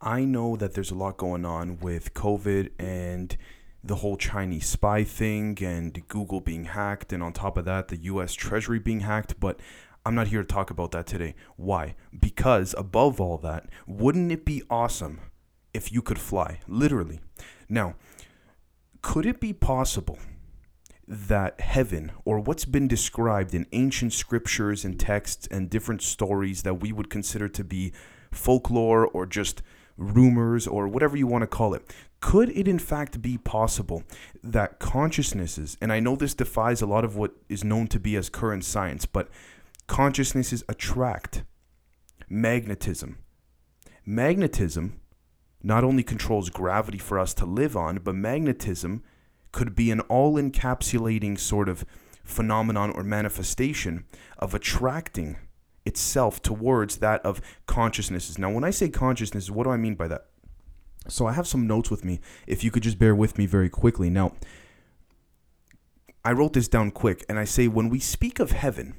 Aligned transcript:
I 0.00 0.24
know 0.24 0.56
that 0.56 0.74
there's 0.74 0.90
a 0.90 0.94
lot 0.94 1.16
going 1.16 1.44
on 1.44 1.78
with 1.78 2.14
COVID 2.14 2.70
and 2.78 3.36
the 3.82 3.96
whole 3.96 4.16
Chinese 4.16 4.66
spy 4.66 5.04
thing 5.04 5.58
and 5.62 6.06
Google 6.08 6.40
being 6.40 6.66
hacked, 6.66 7.12
and 7.12 7.22
on 7.22 7.32
top 7.32 7.56
of 7.56 7.64
that, 7.64 7.88
the 7.88 7.96
US 8.04 8.34
Treasury 8.34 8.78
being 8.78 9.00
hacked, 9.00 9.38
but 9.40 9.60
I'm 10.04 10.14
not 10.14 10.28
here 10.28 10.42
to 10.42 10.46
talk 10.46 10.70
about 10.70 10.92
that 10.92 11.06
today. 11.06 11.34
Why? 11.56 11.94
Because 12.18 12.74
above 12.78 13.20
all 13.20 13.38
that, 13.38 13.68
wouldn't 13.86 14.32
it 14.32 14.44
be 14.44 14.62
awesome 14.70 15.20
if 15.74 15.92
you 15.92 16.02
could 16.02 16.18
fly? 16.18 16.60
Literally. 16.66 17.20
Now, 17.68 17.94
could 19.02 19.26
it 19.26 19.40
be 19.40 19.52
possible 19.52 20.18
that 21.06 21.60
heaven, 21.60 22.12
or 22.24 22.38
what's 22.38 22.64
been 22.66 22.86
described 22.86 23.54
in 23.54 23.66
ancient 23.72 24.12
scriptures 24.12 24.84
and 24.84 25.00
texts 25.00 25.48
and 25.50 25.70
different 25.70 26.02
stories 26.02 26.62
that 26.62 26.80
we 26.80 26.92
would 26.92 27.08
consider 27.08 27.48
to 27.48 27.64
be 27.64 27.92
folklore 28.30 29.06
or 29.06 29.24
just 29.24 29.62
rumors 29.98 30.66
or 30.66 30.88
whatever 30.88 31.16
you 31.16 31.26
want 31.26 31.42
to 31.42 31.46
call 31.46 31.74
it, 31.74 31.82
could 32.20 32.48
it 32.50 32.66
in 32.66 32.78
fact 32.78 33.20
be 33.20 33.36
possible 33.36 34.02
that 34.42 34.78
consciousnesses, 34.78 35.76
and 35.82 35.92
I 35.92 36.00
know 36.00 36.16
this 36.16 36.34
defies 36.34 36.80
a 36.80 36.86
lot 36.86 37.04
of 37.04 37.16
what 37.16 37.32
is 37.48 37.64
known 37.64 37.88
to 37.88 38.00
be 38.00 38.16
as 38.16 38.30
current 38.30 38.64
science, 38.64 39.04
but 39.04 39.28
consciousnesses 39.86 40.64
attract 40.68 41.42
magnetism. 42.28 43.18
Magnetism 44.06 45.00
not 45.62 45.84
only 45.84 46.02
controls 46.02 46.50
gravity 46.50 46.98
for 46.98 47.18
us 47.18 47.34
to 47.34 47.44
live 47.44 47.76
on, 47.76 47.98
but 47.98 48.14
magnetism 48.14 49.02
could 49.52 49.74
be 49.74 49.90
an 49.90 50.00
all 50.02 50.34
encapsulating 50.34 51.38
sort 51.38 51.68
of 51.68 51.84
phenomenon 52.24 52.90
or 52.90 53.02
manifestation 53.02 54.04
of 54.38 54.54
attracting 54.54 55.36
itself 55.88 56.40
towards 56.40 56.98
that 56.98 57.24
of 57.24 57.40
consciousnesses. 57.66 58.38
Now, 58.38 58.50
when 58.50 58.62
I 58.62 58.70
say 58.70 58.88
consciousness, 58.88 59.50
what 59.50 59.64
do 59.64 59.70
I 59.70 59.76
mean 59.76 59.96
by 59.96 60.06
that? 60.08 60.26
So 61.08 61.26
I 61.26 61.32
have 61.32 61.48
some 61.48 61.66
notes 61.66 61.90
with 61.90 62.04
me. 62.04 62.20
If 62.46 62.62
you 62.62 62.70
could 62.70 62.82
just 62.82 62.98
bear 62.98 63.14
with 63.14 63.38
me 63.38 63.46
very 63.46 63.70
quickly. 63.70 64.10
Now, 64.10 64.34
I 66.24 66.32
wrote 66.32 66.52
this 66.52 66.68
down 66.68 66.90
quick, 66.90 67.24
and 67.28 67.38
I 67.38 67.44
say 67.44 67.66
when 67.66 67.88
we 67.88 67.98
speak 67.98 68.38
of 68.38 68.52
heaven, 68.52 68.94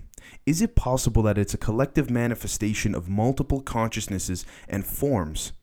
is 0.46 0.62
it 0.62 0.76
possible 0.76 1.22
that 1.24 1.38
it's 1.38 1.54
a 1.54 1.58
collective 1.58 2.10
manifestation 2.10 2.96
of 2.96 3.08
multiple 3.08 3.62
consciousnesses 3.62 4.46
and 4.68 4.86
forms 4.86 5.54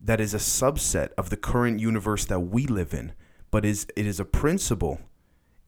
that 0.00 0.20
is 0.20 0.34
a 0.34 0.38
subset 0.38 1.10
of 1.16 1.30
the 1.30 1.36
current 1.36 1.80
universe 1.80 2.24
that 2.26 2.40
we 2.40 2.66
live 2.66 2.92
in, 2.92 3.12
but 3.50 3.64
is 3.64 3.86
it 3.96 4.06
is 4.06 4.20
a 4.20 4.24
principle 4.24 5.00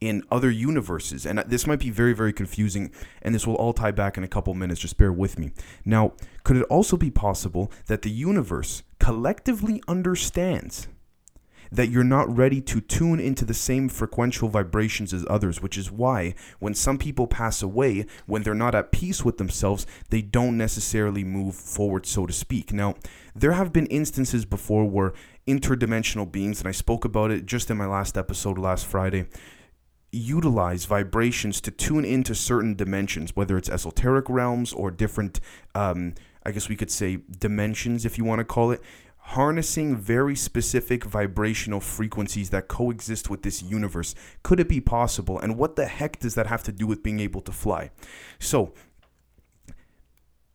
in 0.05 0.23
other 0.31 0.51
universes. 0.51 1.27
And 1.27 1.39
this 1.47 1.67
might 1.67 1.79
be 1.79 1.91
very, 1.91 2.13
very 2.13 2.33
confusing, 2.33 2.91
and 3.23 3.35
this 3.35 3.47
will 3.47 3.57
all 3.57 3.73
tie 3.73 3.91
back 3.91 4.17
in 4.17 4.25
a 4.25 4.29
couple 4.29 4.55
minutes. 4.55 4.81
Just 4.81 4.99
bear 4.99 5.13
with 5.13 5.39
me. 5.39 5.53
Now, 5.85 6.13
could 6.43 6.57
it 6.57 6.67
also 6.71 6.97
be 6.97 7.11
possible 7.11 7.73
that 7.87 8.03
the 8.03 8.11
universe 8.11 8.83
collectively 8.99 9.83
understands 9.89 10.89
that 11.73 11.91
you're 11.91 12.05
not 12.05 12.35
ready 12.35 12.61
to 12.61 12.81
tune 12.81 13.19
into 13.19 13.45
the 13.45 13.55
same 13.55 13.89
frequential 13.89 14.49
vibrations 14.49 15.13
as 15.13 15.27
others, 15.29 15.61
which 15.61 15.77
is 15.77 15.91
why 15.91 16.35
when 16.61 16.73
some 16.73 16.99
people 16.99 17.27
pass 17.27 17.63
away, 17.63 18.07
when 18.27 18.43
they're 18.43 18.55
not 18.55 18.75
at 18.77 18.93
peace 18.93 19.25
with 19.25 19.39
themselves, 19.39 19.87
they 20.11 20.23
don't 20.23 20.57
necessarily 20.57 21.25
move 21.25 21.55
forward, 21.55 22.07
so 22.07 22.27
to 22.27 22.33
speak. 22.33 22.73
Now, 22.73 22.95
there 23.35 23.53
have 23.53 23.73
been 23.73 23.87
instances 23.87 24.45
before 24.45 24.85
where 24.85 25.15
interdimensional 25.49 26.31
beings, 26.31 26.61
and 26.61 26.69
I 26.69 26.73
spoke 26.73 27.05
about 27.05 27.33
it 27.33 27.45
just 27.45 27.71
in 27.71 27.77
my 27.77 27.87
last 27.87 28.17
episode 28.17 28.57
last 28.57 28.87
Friday, 28.87 29.27
utilize 30.15 30.84
vibrations 30.84 31.61
to 31.62 31.70
tune 31.70 32.05
into 32.05 32.34
certain 32.34 32.75
dimensions, 32.75 33.34
whether 33.34 33.59
it's 33.59 33.69
esoteric 33.69 34.29
realms 34.29 34.73
or 34.73 34.91
different, 34.91 35.41
um, 35.75 36.15
I 36.45 36.53
guess 36.53 36.69
we 36.69 36.77
could 36.77 36.91
say, 36.91 37.19
dimensions, 37.39 38.05
if 38.05 38.19
you 38.19 38.25
want 38.25 38.39
to 38.41 38.45
call 38.45 38.70
it, 38.70 38.81
harnessing 39.19 39.97
very 39.97 40.37
specific 40.37 41.03
vibrational 41.05 41.81
frequencies 41.81 42.51
that 42.51 42.69
coexist 42.69 43.31
with 43.31 43.42
this 43.42 43.62
universe. 43.62 44.15
Could 44.42 44.61
it 44.61 44.69
be 44.69 44.81
possible? 44.81 45.39
And 45.39 45.57
what 45.57 45.77
the 45.77 45.86
heck 45.86 46.20
does 46.20 46.35
that 46.35 46.46
have 46.46 46.63
to 46.64 46.73
do 46.73 46.86
with 46.86 47.02
being 47.02 47.20
able 47.20 47.41
to 47.42 47.52
fly? 47.52 47.91
So, 48.39 48.75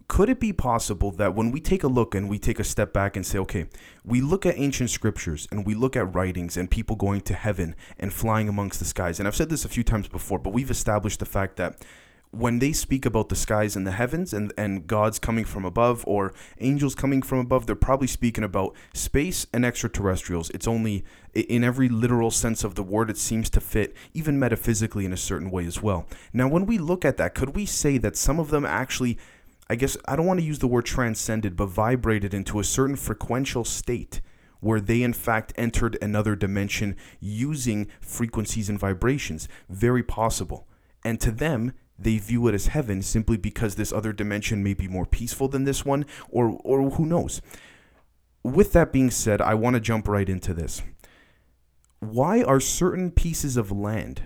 could 0.10 0.28
it 0.28 0.40
be 0.40 0.52
possible 0.52 1.12
that 1.12 1.36
when 1.36 1.52
we 1.52 1.62
take 1.62 1.84
a 1.84 1.88
look 1.88 2.16
and 2.16 2.28
we 2.28 2.40
take 2.40 2.60
a 2.60 2.64
step 2.64 2.92
back 2.92 3.16
and 3.16 3.26
say, 3.26 3.38
okay, 3.38 3.68
we 4.04 4.20
look 4.20 4.44
at 4.44 4.58
ancient 4.58 4.90
scriptures 4.90 5.48
and 5.52 5.66
we 5.66 5.76
look 5.76 5.96
at 5.96 6.14
writings 6.16 6.58
and 6.58 6.70
people 6.70 6.96
going 6.96 7.22
to 7.22 7.34
heaven 7.36 7.76
and 8.00 8.12
flying 8.12 8.50
amongst 8.50 8.80
the 8.80 8.86
skies, 8.86 9.20
and 9.20 9.28
I've 9.28 9.36
said 9.36 9.50
this 9.50 9.66
a 9.66 9.70
few 9.70 9.84
times 9.84 10.08
before, 10.08 10.40
but 10.40 10.52
we've 10.52 10.72
established 10.72 11.20
the 11.20 11.26
fact 11.26 11.58
that 11.58 11.86
when 12.32 12.60
they 12.60 12.72
speak 12.72 13.06
about 13.06 13.30
the 13.30 13.36
skies 13.36 13.76
and 13.76 13.88
the 13.88 13.92
heavens 13.92 14.34
and, 14.34 14.54
and 14.58 14.86
gods 14.86 15.18
coming 15.18 15.46
from 15.46 15.66
above 15.66 16.04
or 16.06 16.34
angels 16.60 16.94
coming 16.94 17.22
from 17.22 17.40
above, 17.40 17.66
they're 17.66 17.76
probably 17.76 18.08
speaking 18.08 18.44
about 18.44 18.76
space 18.94 19.48
and 19.52 19.66
extraterrestrials. 19.66 20.50
It's 20.52 20.68
only 20.68 21.04
in 21.34 21.64
every 21.64 21.90
literal 21.90 22.30
sense 22.30 22.64
of 22.64 22.76
the 22.76 22.84
word, 22.84 23.10
it 23.10 23.18
seems 23.18 23.50
to 23.52 23.60
fit, 23.60 23.96
even 24.14 24.38
metaphysically 24.38 25.06
in 25.06 25.14
a 25.14 25.18
certain 25.18 25.50
way 25.50 25.66
as 25.66 25.82
well. 25.82 26.06
Now, 26.32 26.48
when 26.48 26.68
we 26.68 26.78
look 26.78 27.04
at 27.04 27.18
that, 27.18 27.34
could 27.34 27.56
we 27.56 27.66
say 27.66 27.98
that 27.98 28.16
some 28.16 28.40
of 28.40 28.52
them 28.52 28.66
actually 28.66 29.18
I 29.70 29.76
guess 29.76 29.96
I 30.06 30.16
don't 30.16 30.26
want 30.26 30.40
to 30.40 30.46
use 30.46 30.60
the 30.60 30.68
word 30.68 30.86
transcended, 30.86 31.56
but 31.56 31.68
vibrated 31.68 32.34
into 32.34 32.60
a 32.60 32.64
certain 32.64 32.96
frequential 32.96 33.64
state 33.64 34.20
where 34.62 34.82
they 34.82 35.04
in 35.04 35.14
fact 35.14 35.54
entered 35.56 35.98
another 36.02 36.36
dimension 36.36 36.98
using 37.20 37.88
frequencies 38.02 38.68
and 38.70 38.80
vibrations. 38.80 39.48
Very 39.70 40.04
possible. 40.04 40.68
And 41.06 41.22
to 41.22 41.32
them, 41.32 41.74
they 41.98 42.18
view 42.18 42.48
it 42.48 42.56
as 42.56 42.68
heaven 42.68 43.02
simply 43.02 43.38
because 43.38 43.76
this 43.76 43.94
other 43.94 44.14
dimension 44.14 44.64
may 44.64 44.74
be 44.74 44.88
more 44.88 45.06
peaceful 45.06 45.48
than 45.48 45.66
this 45.66 45.86
one, 45.86 46.06
or, 46.30 46.60
or 46.64 46.90
who 46.92 47.06
knows. 47.06 47.42
With 48.42 48.74
that 48.74 48.94
being 48.94 49.12
said, 49.12 49.42
I 49.42 49.54
want 49.54 49.76
to 49.76 49.82
jump 49.82 50.08
right 50.08 50.28
into 50.28 50.54
this. 50.54 50.82
Why 52.00 52.42
are 52.42 52.62
certain 52.62 53.12
pieces 53.12 53.58
of 53.58 53.72
land 53.72 54.24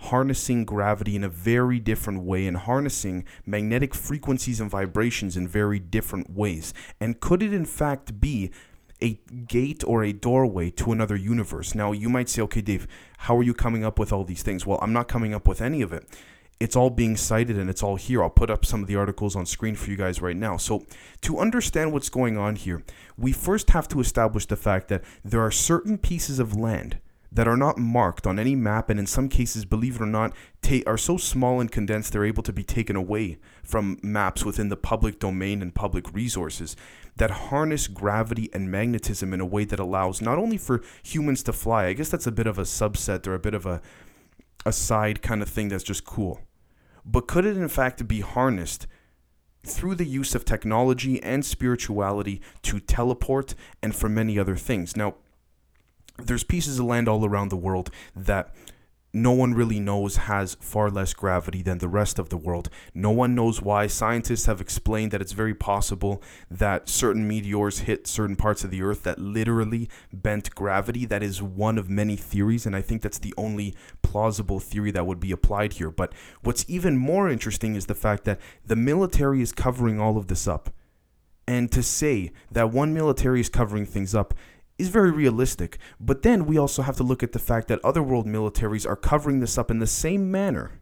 harnessing 0.00 0.64
gravity 0.64 1.16
in 1.16 1.24
a 1.24 1.28
very 1.28 1.78
different 1.78 2.22
way 2.22 2.46
and 2.46 2.56
harnessing 2.56 3.24
magnetic 3.44 3.94
frequencies 3.94 4.60
and 4.60 4.70
vibrations 4.70 5.36
in 5.36 5.48
very 5.48 5.78
different 5.78 6.30
ways? 6.30 6.74
And 7.00 7.20
could 7.20 7.42
it, 7.42 7.52
in 7.52 7.64
fact, 7.64 8.20
be 8.20 8.50
a 9.02 9.20
gate 9.46 9.84
or 9.86 10.04
a 10.04 10.12
doorway 10.12 10.70
to 10.70 10.92
another 10.92 11.16
universe? 11.16 11.74
Now, 11.74 11.92
you 11.92 12.08
might 12.08 12.28
say, 12.28 12.42
okay, 12.42 12.60
Dave, 12.60 12.86
how 13.18 13.36
are 13.36 13.42
you 13.42 13.54
coming 13.54 13.84
up 13.84 13.98
with 13.98 14.12
all 14.12 14.24
these 14.24 14.42
things? 14.42 14.66
Well, 14.66 14.78
I'm 14.82 14.92
not 14.92 15.08
coming 15.08 15.34
up 15.34 15.46
with 15.46 15.60
any 15.60 15.82
of 15.82 15.92
it. 15.92 16.06
It's 16.58 16.74
all 16.74 16.88
being 16.88 17.18
cited 17.18 17.58
and 17.58 17.68
it's 17.68 17.82
all 17.82 17.96
here. 17.96 18.22
I'll 18.22 18.30
put 18.30 18.48
up 18.48 18.64
some 18.64 18.80
of 18.80 18.88
the 18.88 18.96
articles 18.96 19.36
on 19.36 19.44
screen 19.44 19.74
for 19.74 19.90
you 19.90 19.96
guys 19.96 20.22
right 20.22 20.36
now. 20.36 20.56
So, 20.56 20.86
to 21.20 21.38
understand 21.38 21.92
what's 21.92 22.08
going 22.08 22.38
on 22.38 22.56
here, 22.56 22.82
we 23.18 23.32
first 23.32 23.70
have 23.70 23.88
to 23.88 24.00
establish 24.00 24.46
the 24.46 24.56
fact 24.56 24.88
that 24.88 25.04
there 25.22 25.42
are 25.42 25.50
certain 25.50 25.98
pieces 25.98 26.38
of 26.38 26.56
land 26.56 26.98
that 27.30 27.48
are 27.48 27.56
not 27.56 27.78
marked 27.78 28.26
on 28.26 28.38
any 28.38 28.54
map 28.54 28.90
and 28.90 28.98
in 28.98 29.06
some 29.06 29.28
cases 29.28 29.64
believe 29.64 29.96
it 29.96 30.02
or 30.02 30.06
not 30.06 30.32
ta- 30.62 30.80
are 30.86 30.98
so 30.98 31.16
small 31.16 31.60
and 31.60 31.70
condensed 31.70 32.12
they're 32.12 32.24
able 32.24 32.42
to 32.42 32.52
be 32.52 32.64
taken 32.64 32.96
away 32.96 33.38
from 33.62 33.98
maps 34.02 34.44
within 34.44 34.68
the 34.68 34.76
public 34.76 35.18
domain 35.18 35.62
and 35.62 35.74
public 35.74 36.12
resources 36.12 36.76
that 37.16 37.30
harness 37.30 37.88
gravity 37.88 38.50
and 38.52 38.70
magnetism 38.70 39.32
in 39.32 39.40
a 39.40 39.46
way 39.46 39.64
that 39.64 39.80
allows 39.80 40.20
not 40.20 40.38
only 40.38 40.56
for 40.56 40.82
humans 41.02 41.42
to 41.42 41.52
fly 41.52 41.86
i 41.86 41.92
guess 41.92 42.08
that's 42.08 42.26
a 42.26 42.32
bit 42.32 42.46
of 42.46 42.58
a 42.58 42.62
subset 42.62 43.26
or 43.26 43.34
a 43.34 43.38
bit 43.38 43.54
of 43.54 43.66
a 43.66 43.80
a 44.64 44.72
side 44.72 45.22
kind 45.22 45.42
of 45.42 45.48
thing 45.48 45.68
that's 45.68 45.84
just 45.84 46.04
cool 46.04 46.40
but 47.04 47.28
could 47.28 47.44
it 47.44 47.56
in 47.56 47.68
fact 47.68 48.06
be 48.08 48.20
harnessed 48.20 48.86
through 49.66 49.94
the 49.96 50.06
use 50.06 50.34
of 50.34 50.44
technology 50.44 51.22
and 51.22 51.44
spirituality 51.44 52.40
to 52.62 52.80
teleport 52.80 53.54
and 53.82 53.94
for 53.94 54.08
many 54.08 54.38
other 54.38 54.56
things? 54.56 54.96
Now 54.96 55.14
there's 56.18 56.44
pieces 56.44 56.78
of 56.78 56.86
land 56.86 57.08
all 57.08 57.24
around 57.24 57.48
the 57.48 57.56
world 57.56 57.90
that 58.14 58.54
no 59.16 59.32
one 59.32 59.54
really 59.54 59.80
knows 59.80 60.16
has 60.16 60.56
far 60.60 60.90
less 60.90 61.14
gravity 61.14 61.62
than 61.62 61.78
the 61.78 61.88
rest 61.88 62.18
of 62.18 62.28
the 62.28 62.36
world. 62.36 62.68
No 62.92 63.10
one 63.10 63.34
knows 63.34 63.62
why. 63.62 63.86
Scientists 63.86 64.44
have 64.44 64.60
explained 64.60 65.10
that 65.10 65.22
it's 65.22 65.32
very 65.32 65.54
possible 65.54 66.22
that 66.50 66.86
certain 66.90 67.26
meteors 67.26 67.80
hit 67.80 68.06
certain 68.06 68.36
parts 68.36 68.62
of 68.62 68.70
the 68.70 68.82
earth 68.82 69.04
that 69.04 69.18
literally 69.18 69.88
bent 70.12 70.54
gravity. 70.54 71.06
That 71.06 71.22
is 71.22 71.40
one 71.40 71.78
of 71.78 71.88
many 71.88 72.16
theories, 72.16 72.66
and 72.66 72.76
I 72.76 72.82
think 72.82 73.00
that's 73.00 73.18
the 73.18 73.32
only 73.38 73.74
plausible 74.02 74.60
theory 74.60 74.90
that 74.90 75.06
would 75.06 75.20
be 75.20 75.32
applied 75.32 75.74
here. 75.74 75.90
But 75.90 76.12
what's 76.42 76.66
even 76.68 76.98
more 76.98 77.30
interesting 77.30 77.74
is 77.74 77.86
the 77.86 77.94
fact 77.94 78.24
that 78.24 78.38
the 78.66 78.76
military 78.76 79.40
is 79.40 79.50
covering 79.50 79.98
all 79.98 80.18
of 80.18 80.26
this 80.26 80.46
up. 80.46 80.68
And 81.48 81.72
to 81.72 81.82
say 81.82 82.32
that 82.50 82.70
one 82.70 82.92
military 82.92 83.40
is 83.40 83.48
covering 83.48 83.86
things 83.86 84.14
up 84.14 84.34
is 84.78 84.88
very 84.88 85.10
realistic. 85.10 85.78
But 86.00 86.22
then 86.22 86.46
we 86.46 86.58
also 86.58 86.82
have 86.82 86.96
to 86.96 87.02
look 87.02 87.22
at 87.22 87.32
the 87.32 87.38
fact 87.38 87.68
that 87.68 87.84
other 87.84 88.02
world 88.02 88.26
militaries 88.26 88.88
are 88.88 88.96
covering 88.96 89.40
this 89.40 89.58
up 89.58 89.70
in 89.70 89.78
the 89.78 89.86
same 89.86 90.30
manner 90.30 90.80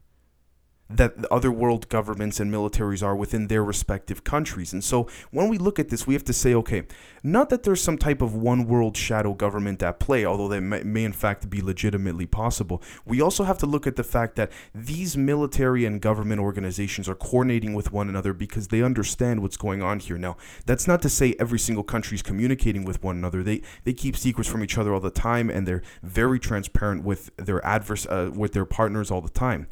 that 0.89 1.21
the 1.21 1.33
other 1.33 1.51
world 1.51 1.89
governments 1.89 2.39
and 2.39 2.53
militaries 2.53 3.01
are 3.01 3.15
within 3.15 3.47
their 3.47 3.63
respective 3.63 4.23
countries. 4.23 4.71
And 4.71 4.83
so 4.83 5.07
when 5.31 5.49
we 5.49 5.57
look 5.57 5.79
at 5.79 5.89
this, 5.89 6.05
we 6.05 6.13
have 6.13 6.23
to 6.25 6.33
say, 6.33 6.53
okay, 6.53 6.83
not 7.23 7.49
that 7.49 7.63
there's 7.63 7.81
some 7.81 7.97
type 7.97 8.21
of 8.21 8.35
one 8.35 8.67
world 8.67 8.95
shadow 8.95 9.33
government 9.33 9.81
at 9.81 9.99
play, 9.99 10.25
although 10.25 10.47
that 10.47 10.61
may, 10.61 10.83
may 10.83 11.03
in 11.03 11.13
fact 11.13 11.49
be 11.49 11.61
legitimately 11.61 12.27
possible. 12.27 12.83
We 13.03 13.19
also 13.19 13.43
have 13.45 13.57
to 13.59 13.65
look 13.65 13.87
at 13.87 13.95
the 13.95 14.03
fact 14.03 14.35
that 14.35 14.51
these 14.75 15.17
military 15.17 15.85
and 15.85 15.99
government 15.99 16.39
organizations 16.39 17.09
are 17.09 17.15
coordinating 17.15 17.73
with 17.73 17.91
one 17.91 18.07
another 18.07 18.33
because 18.33 18.67
they 18.67 18.83
understand 18.83 19.41
what's 19.41 19.57
going 19.57 19.81
on 19.81 19.99
here. 19.99 20.17
Now, 20.17 20.37
that's 20.65 20.87
not 20.87 21.01
to 21.01 21.09
say 21.09 21.35
every 21.39 21.59
single 21.59 21.83
country 21.83 22.15
is 22.15 22.21
communicating 22.21 22.85
with 22.85 23.03
one 23.03 23.17
another. 23.17 23.41
They 23.41 23.61
they 23.83 23.93
keep 23.93 24.15
secrets 24.15 24.49
from 24.49 24.63
each 24.63 24.77
other 24.77 24.93
all 24.93 24.99
the 24.99 25.09
time, 25.09 25.49
and 25.49 25.67
they're 25.67 25.81
very 26.03 26.39
transparent 26.39 27.03
with 27.03 27.35
their 27.37 27.65
adverse 27.65 28.05
uh, 28.05 28.31
with 28.33 28.53
their 28.53 28.65
partners 28.65 29.09
all 29.09 29.21
the 29.21 29.29
time. 29.29 29.67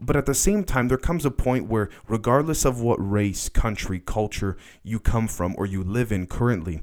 But 0.00 0.16
at 0.16 0.26
the 0.26 0.34
same 0.34 0.64
time, 0.64 0.88
there 0.88 0.98
comes 0.98 1.24
a 1.24 1.30
point 1.30 1.66
where, 1.66 1.88
regardless 2.06 2.64
of 2.64 2.80
what 2.80 2.96
race, 2.96 3.48
country, 3.48 3.98
culture 3.98 4.56
you 4.82 5.00
come 5.00 5.26
from 5.26 5.54
or 5.58 5.66
you 5.66 5.82
live 5.82 6.12
in 6.12 6.26
currently, 6.26 6.82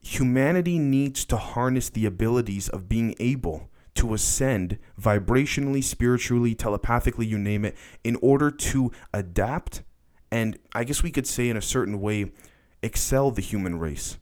humanity 0.00 0.78
needs 0.78 1.24
to 1.26 1.36
harness 1.36 1.88
the 1.88 2.06
abilities 2.06 2.68
of 2.68 2.88
being 2.88 3.14
able 3.20 3.70
to 3.94 4.14
ascend 4.14 4.78
vibrationally, 5.00 5.82
spiritually, 5.82 6.54
telepathically, 6.54 7.26
you 7.26 7.38
name 7.38 7.64
it, 7.64 7.76
in 8.02 8.16
order 8.16 8.50
to 8.50 8.90
adapt 9.12 9.82
and, 10.32 10.58
I 10.72 10.84
guess 10.84 11.02
we 11.02 11.10
could 11.10 11.26
say, 11.26 11.48
in 11.48 11.56
a 11.56 11.62
certain 11.62 12.00
way, 12.00 12.32
excel 12.82 13.30
the 13.30 13.42
human 13.42 13.78
race. 13.78 14.18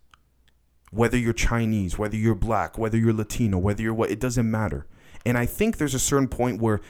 Whether 0.91 1.19
you're 1.19 1.35
Chinese, 1.35 1.99
whether 1.99 2.17
you're 2.17 2.35
black, 2.35 2.79
whether 2.79 2.97
you're 2.97 3.13
Latino, 3.13 3.59
whether 3.59 3.83
you're 3.83 3.95
what, 3.95 4.11
it 4.11 4.21
doesn't 4.21 4.51
matter. 4.51 4.87
And 5.27 5.37
I 5.37 5.45
think 5.45 5.77
there's 5.77 5.95
a 5.95 5.99
certain 5.99 6.29
point 6.29 6.63
where 6.63 6.81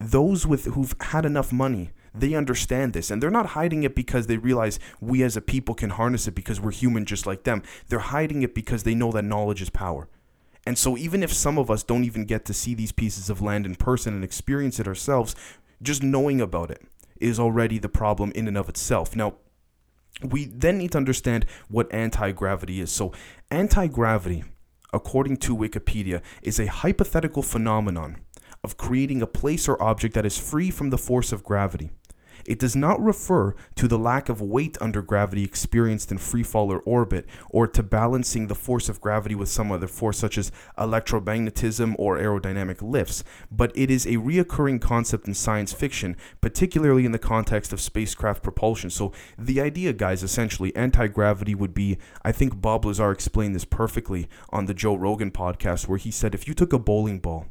those 0.00 0.46
with 0.46 0.66
who've 0.66 0.94
had 1.00 1.24
enough 1.24 1.52
money 1.52 1.90
they 2.14 2.34
understand 2.34 2.92
this. 2.92 3.10
And 3.10 3.22
they're 3.22 3.30
not 3.30 3.46
hiding 3.46 3.82
it 3.82 3.94
because 3.94 4.26
they 4.26 4.36
realize 4.36 4.78
we 5.00 5.22
as 5.22 5.36
a 5.36 5.40
people 5.40 5.74
can 5.74 5.90
harness 5.90 6.26
it 6.26 6.34
because 6.34 6.60
we're 6.60 6.72
human 6.72 7.04
just 7.04 7.26
like 7.26 7.44
them. 7.44 7.62
They're 7.88 7.98
hiding 7.98 8.42
it 8.42 8.54
because 8.54 8.82
they 8.82 8.94
know 8.94 9.12
that 9.12 9.24
knowledge 9.24 9.62
is 9.62 9.70
power. 9.70 10.08
And 10.66 10.76
so 10.76 10.96
even 10.96 11.22
if 11.22 11.32
some 11.32 11.58
of 11.58 11.70
us 11.70 11.82
don't 11.82 12.04
even 12.04 12.24
get 12.24 12.44
to 12.46 12.54
see 12.54 12.74
these 12.74 12.92
pieces 12.92 13.30
of 13.30 13.40
land 13.40 13.64
in 13.64 13.74
person 13.74 14.14
and 14.14 14.24
experience 14.24 14.78
it 14.78 14.88
ourselves 14.88 15.34
just 15.80 16.02
knowing 16.02 16.40
about 16.40 16.70
it 16.70 16.82
is 17.20 17.40
already 17.40 17.78
the 17.78 17.88
problem 17.88 18.32
in 18.32 18.48
and 18.48 18.58
of 18.58 18.68
itself. 18.68 19.16
Now 19.16 19.34
we 20.22 20.46
then 20.46 20.78
need 20.78 20.92
to 20.92 20.98
understand 20.98 21.46
what 21.68 21.92
anti-gravity 21.92 22.80
is. 22.80 22.90
So 22.90 23.12
anti-gravity 23.50 24.44
according 24.92 25.36
to 25.36 25.56
wikipedia 25.56 26.22
is 26.42 26.58
a 26.58 26.66
hypothetical 26.66 27.42
phenomenon 27.42 28.16
of 28.62 28.76
creating 28.76 29.22
a 29.22 29.26
place 29.26 29.68
or 29.68 29.82
object 29.82 30.14
that 30.14 30.26
is 30.26 30.38
free 30.38 30.70
from 30.70 30.90
the 30.90 30.98
force 30.98 31.32
of 31.32 31.44
gravity. 31.44 31.90
It 32.48 32.58
does 32.58 32.74
not 32.74 32.98
refer 33.02 33.54
to 33.76 33.86
the 33.86 33.98
lack 33.98 34.30
of 34.30 34.40
weight 34.40 34.78
under 34.80 35.02
gravity 35.02 35.44
experienced 35.44 36.10
in 36.10 36.16
free 36.16 36.42
fall 36.42 36.72
or 36.72 36.80
orbit, 36.80 37.26
or 37.50 37.66
to 37.68 37.82
balancing 37.82 38.46
the 38.46 38.54
force 38.54 38.88
of 38.88 39.02
gravity 39.02 39.34
with 39.34 39.50
some 39.50 39.70
other 39.70 39.86
force, 39.86 40.16
such 40.16 40.38
as 40.38 40.50
electromagnetism 40.78 41.94
or 41.98 42.16
aerodynamic 42.16 42.80
lifts, 42.80 43.22
but 43.50 43.70
it 43.76 43.90
is 43.90 44.06
a 44.06 44.16
reoccurring 44.16 44.80
concept 44.80 45.28
in 45.28 45.34
science 45.34 45.74
fiction, 45.74 46.16
particularly 46.40 47.04
in 47.04 47.12
the 47.12 47.18
context 47.18 47.70
of 47.72 47.82
spacecraft 47.82 48.42
propulsion. 48.42 48.88
So, 48.88 49.12
the 49.36 49.60
idea, 49.60 49.92
guys, 49.92 50.22
essentially, 50.22 50.74
anti 50.74 51.06
gravity 51.08 51.54
would 51.54 51.74
be 51.74 51.98
I 52.24 52.32
think 52.32 52.62
Bob 52.62 52.86
Lazar 52.86 53.10
explained 53.10 53.54
this 53.54 53.66
perfectly 53.66 54.26
on 54.48 54.64
the 54.64 54.74
Joe 54.74 54.94
Rogan 54.94 55.30
podcast, 55.30 55.86
where 55.86 55.98
he 55.98 56.10
said 56.10 56.34
if 56.34 56.48
you 56.48 56.54
took 56.54 56.72
a 56.72 56.78
bowling 56.78 57.18
ball 57.18 57.46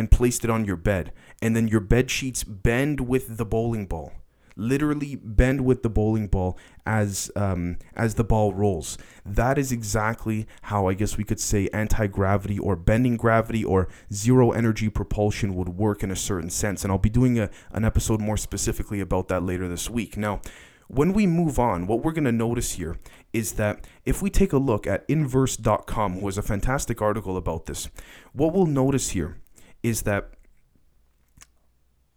and 0.00 0.10
placed 0.10 0.44
it 0.44 0.50
on 0.50 0.64
your 0.64 0.76
bed. 0.76 1.12
And 1.42 1.54
then 1.54 1.68
your 1.68 1.80
bed 1.80 2.10
sheets 2.10 2.42
bend 2.42 3.00
with 3.00 3.36
the 3.36 3.44
bowling 3.44 3.84
ball. 3.84 4.14
Literally 4.56 5.14
bend 5.14 5.64
with 5.66 5.82
the 5.82 5.90
bowling 5.90 6.26
ball 6.26 6.58
as 6.86 7.30
um, 7.36 7.76
as 7.94 8.14
the 8.14 8.24
ball 8.24 8.52
rolls. 8.52 8.98
That 9.24 9.58
is 9.58 9.72
exactly 9.72 10.46
how 10.62 10.88
I 10.88 10.94
guess 10.94 11.16
we 11.16 11.24
could 11.24 11.38
say 11.38 11.68
anti 11.72 12.06
gravity 12.06 12.58
or 12.58 12.76
bending 12.76 13.16
gravity 13.16 13.62
or 13.62 13.88
zero 14.12 14.52
energy 14.52 14.88
propulsion 14.88 15.54
would 15.54 15.68
work 15.68 16.02
in 16.02 16.10
a 16.10 16.16
certain 16.16 16.50
sense. 16.50 16.82
And 16.82 16.90
I'll 16.90 16.98
be 16.98 17.10
doing 17.10 17.38
a, 17.38 17.50
an 17.72 17.84
episode 17.84 18.20
more 18.20 18.36
specifically 18.36 19.00
about 19.00 19.28
that 19.28 19.42
later 19.42 19.68
this 19.68 19.88
week. 19.88 20.16
Now, 20.16 20.40
when 20.88 21.12
we 21.12 21.26
move 21.26 21.58
on, 21.58 21.86
what 21.86 22.02
we're 22.02 22.12
going 22.12 22.24
to 22.24 22.32
notice 22.32 22.72
here 22.72 22.96
is 23.32 23.52
that 23.52 23.86
if 24.04 24.20
we 24.22 24.30
take 24.30 24.52
a 24.52 24.58
look 24.58 24.86
at 24.86 25.04
inverse.com, 25.08 26.18
who 26.18 26.26
has 26.26 26.38
a 26.38 26.42
fantastic 26.42 27.00
article 27.00 27.36
about 27.36 27.66
this, 27.66 27.88
what 28.32 28.52
we'll 28.52 28.66
notice 28.66 29.10
here 29.10 29.36
is 29.82 30.02
that 30.02 30.30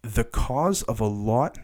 the 0.02 0.24
cause 0.24 0.82
of 0.82 1.00
a 1.00 1.06
lot 1.06 1.58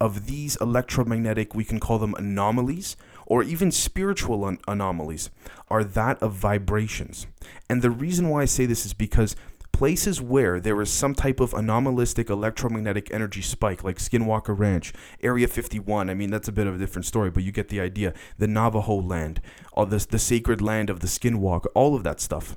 of 0.00 0.26
these 0.26 0.56
electromagnetic, 0.56 1.54
we 1.54 1.64
can 1.64 1.80
call 1.80 1.98
them 1.98 2.14
anomalies, 2.14 2.96
or 3.26 3.42
even 3.42 3.70
spiritual 3.70 4.46
an- 4.46 4.58
anomalies, 4.66 5.30
are 5.68 5.84
that 5.84 6.20
of 6.22 6.32
vibrations. 6.32 7.26
And 7.70 7.80
the 7.82 7.90
reason 7.90 8.28
why 8.28 8.42
I 8.42 8.46
say 8.46 8.66
this 8.66 8.84
is 8.84 8.92
because 8.92 9.36
places 9.72 10.20
where 10.20 10.60
there 10.60 10.80
is 10.80 10.90
some 10.90 11.14
type 11.14 11.40
of 11.40 11.52
anomalistic 11.52 12.30
electromagnetic 12.30 13.12
energy 13.12 13.42
spike, 13.42 13.82
like 13.82 13.98
Skinwalker 13.98 14.56
Ranch, 14.56 14.92
Area 15.20 15.48
51, 15.48 16.10
I 16.10 16.14
mean, 16.14 16.30
that's 16.30 16.48
a 16.48 16.52
bit 16.52 16.66
of 16.66 16.76
a 16.76 16.78
different 16.78 17.06
story, 17.06 17.30
but 17.30 17.42
you 17.42 17.50
get 17.50 17.68
the 17.68 17.80
idea. 17.80 18.14
The 18.38 18.46
Navajo 18.46 18.94
land, 18.94 19.40
all 19.72 19.86
this, 19.86 20.06
the 20.06 20.18
sacred 20.18 20.60
land 20.60 20.90
of 20.90 21.00
the 21.00 21.06
Skinwalker, 21.06 21.66
all 21.74 21.94
of 21.96 22.04
that 22.04 22.20
stuff 22.20 22.56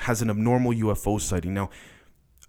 has 0.00 0.22
an 0.22 0.30
abnormal 0.30 0.72
UFO 0.72 1.20
sighting. 1.20 1.54
Now, 1.54 1.70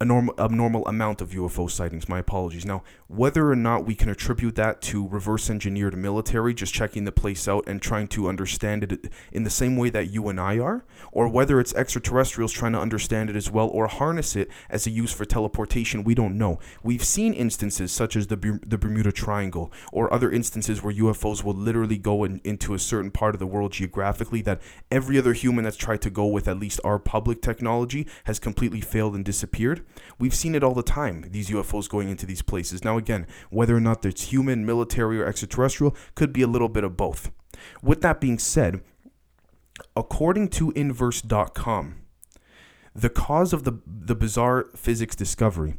a 0.02 0.06
normal 0.06 0.34
abnormal 0.40 0.84
amount 0.88 1.22
of 1.22 1.30
UFO 1.30 1.70
sightings. 1.70 2.10
My 2.10 2.18
apologies. 2.18 2.66
Now, 2.66 2.82
whether 3.08 3.52
or 3.52 3.56
not 3.56 3.86
we 3.86 3.94
can 3.94 4.10
attribute 4.10 4.56
that 4.56 4.82
to 4.82 5.08
reverse 5.08 5.48
engineered 5.48 5.96
military 5.96 6.56
just 6.56 6.74
checking 6.74 7.04
the 7.04 7.12
place 7.12 7.48
out 7.48 7.64
and 7.68 7.80
trying 7.80 8.08
to 8.08 8.28
understand 8.28 8.84
it 8.84 9.12
in 9.32 9.44
the 9.44 9.52
same 9.52 9.78
way 9.78 9.92
that 9.92 10.10
you 10.10 10.28
and 10.28 10.40
I 10.40 10.58
are, 10.58 10.86
or 11.12 11.28
whether 11.28 11.60
it's 11.60 11.76
extraterrestrials 11.76 12.52
trying 12.52 12.72
to 12.72 12.80
understand 12.80 13.30
it 13.30 13.36
as 13.36 13.52
well 13.52 13.68
or 13.68 13.86
harness 13.86 14.36
it 14.36 14.50
as 14.72 14.88
a 14.88 14.90
use 14.90 15.14
for 15.14 15.24
teleportation, 15.24 16.04
we 16.04 16.16
don't 16.16 16.36
know. 16.36 16.58
We've 16.82 17.04
seen 17.04 17.34
instances 17.34 17.92
such 17.92 18.16
as 18.16 18.26
the 18.26 18.60
the 18.66 18.80
Bermuda 18.80 19.12
Triangle 19.12 19.72
or 19.92 20.12
other 20.12 20.32
instances 20.32 20.82
where 20.82 20.96
UFOs 20.96 21.44
will 21.44 21.54
literally 21.54 22.00
go 22.00 22.24
in, 22.24 22.42
into 22.44 22.74
a 22.74 22.80
certain 22.80 23.12
part 23.12 23.36
of 23.36 23.40
the 23.40 23.46
world 23.46 23.74
geographically 23.74 24.42
that 24.42 24.62
every 24.90 25.20
other 25.20 25.34
human 25.34 25.64
that's 25.64 25.78
tried 25.78 26.02
to 26.02 26.10
go 26.10 26.26
with 26.26 26.48
at 26.48 26.58
least 26.58 26.80
our 26.84 26.98
public 26.98 27.40
technology 27.40 28.08
has 28.24 28.40
completely 28.40 28.82
failed 28.82 29.14
and 29.14 29.24
disappeared. 29.24 29.86
We've 30.20 30.36
seen 30.36 30.56
it 30.56 30.64
all 30.64 30.74
the 30.74 30.84
time, 30.84 31.26
these 31.30 31.50
UFOs 31.50 31.90
going 31.90 32.10
into 32.10 32.26
these 32.26 32.42
places. 32.42 32.84
Now, 32.84 32.98
again, 32.98 33.28
whether 33.50 33.76
or 33.76 33.80
not 33.80 34.06
it's 34.06 34.32
human, 34.32 34.66
military, 34.66 35.20
or 35.20 35.26
extraterrestrial 35.26 35.96
could 36.16 36.34
be 36.34 36.42
a 36.42 36.48
little 36.48 36.70
bit 36.70 36.84
of 36.84 36.98
both. 36.98 37.32
With 37.82 38.02
that 38.02 38.22
being 38.22 38.40
said, 38.40 38.82
according 39.96 40.50
to 40.50 40.72
inverse.com, 40.72 41.96
the 42.94 43.10
cause 43.10 43.54
of 43.54 43.64
the, 43.64 43.80
the 43.86 44.16
bizarre 44.16 44.68
physics 44.76 45.16
discovery, 45.16 45.76